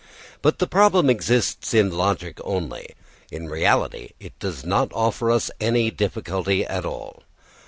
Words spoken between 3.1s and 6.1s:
in reality it does not offer us any